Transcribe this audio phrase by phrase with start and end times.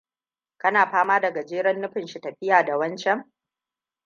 [0.57, 3.31] kana fama da gajeren nufanshi tafiya da wan can?